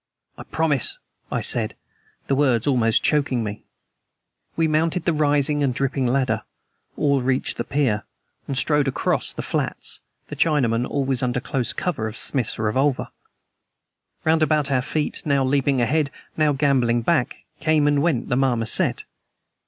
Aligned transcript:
"I 0.35 0.41
promise," 0.41 0.97
I 1.31 1.41
said, 1.41 1.75
the 2.25 2.33
words 2.33 2.65
almost 2.65 3.03
choking 3.03 3.43
me. 3.43 3.61
We 4.55 4.67
mounted 4.67 5.05
the 5.05 5.13
rising 5.13 5.61
and 5.63 5.75
dipping 5.75 6.07
ladder, 6.07 6.41
all 6.97 7.21
reached 7.21 7.57
the 7.57 7.63
pier, 7.63 8.03
and 8.47 8.57
strode 8.57 8.87
out 8.87 8.87
across 8.87 9.31
the 9.31 9.43
flats, 9.43 9.99
the 10.29 10.35
Chinaman 10.35 10.87
always 10.89 11.21
under 11.21 11.39
close 11.39 11.71
cover 11.71 12.07
of 12.07 12.17
Smith's 12.17 12.57
revolver. 12.57 13.09
Round 14.23 14.41
about 14.41 14.71
our 14.71 14.81
feet, 14.81 15.21
now 15.23 15.43
leaping 15.45 15.79
ahead, 15.81 16.09
now 16.35 16.51
gamboling 16.51 17.03
back, 17.03 17.45
came 17.59 17.85
and 17.87 18.01
went 18.01 18.27
the 18.29 18.35
marmoset. 18.35 19.03